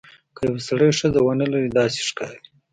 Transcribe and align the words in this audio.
که 0.35 0.41
یو 0.49 0.57
سړی 0.67 0.89
ښځه 0.99 1.19
ونه 1.23 1.45
لري 1.53 1.69
داسې 1.79 1.99
ښکاري. 2.09 2.41